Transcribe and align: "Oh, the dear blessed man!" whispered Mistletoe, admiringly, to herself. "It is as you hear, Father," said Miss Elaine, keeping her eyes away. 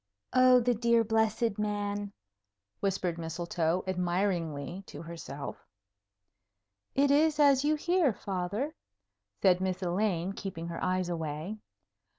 "Oh, 0.33 0.59
the 0.59 0.73
dear 0.73 1.03
blessed 1.03 1.59
man!" 1.59 2.11
whispered 2.79 3.19
Mistletoe, 3.19 3.83
admiringly, 3.85 4.83
to 4.87 5.03
herself. 5.03 5.67
"It 6.95 7.11
is 7.11 7.39
as 7.39 7.63
you 7.63 7.75
hear, 7.75 8.11
Father," 8.11 8.73
said 9.43 9.61
Miss 9.61 9.83
Elaine, 9.83 10.33
keeping 10.33 10.69
her 10.69 10.83
eyes 10.83 11.07
away. 11.07 11.59